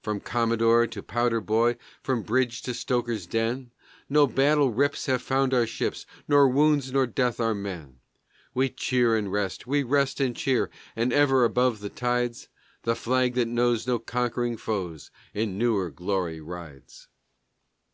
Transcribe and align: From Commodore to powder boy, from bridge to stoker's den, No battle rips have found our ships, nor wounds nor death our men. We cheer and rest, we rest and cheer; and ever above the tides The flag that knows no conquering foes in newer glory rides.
From 0.00 0.18
Commodore 0.18 0.86
to 0.86 1.02
powder 1.02 1.42
boy, 1.42 1.76
from 2.02 2.22
bridge 2.22 2.62
to 2.62 2.72
stoker's 2.72 3.26
den, 3.26 3.70
No 4.08 4.26
battle 4.26 4.70
rips 4.70 5.04
have 5.04 5.20
found 5.20 5.52
our 5.52 5.66
ships, 5.66 6.06
nor 6.26 6.48
wounds 6.48 6.90
nor 6.90 7.06
death 7.06 7.38
our 7.38 7.54
men. 7.54 7.98
We 8.54 8.70
cheer 8.70 9.14
and 9.14 9.30
rest, 9.30 9.66
we 9.66 9.82
rest 9.82 10.20
and 10.20 10.34
cheer; 10.34 10.70
and 10.96 11.12
ever 11.12 11.44
above 11.44 11.80
the 11.80 11.90
tides 11.90 12.48
The 12.84 12.96
flag 12.96 13.34
that 13.34 13.44
knows 13.46 13.86
no 13.86 13.98
conquering 13.98 14.56
foes 14.56 15.10
in 15.34 15.58
newer 15.58 15.90
glory 15.90 16.40
rides. 16.40 17.08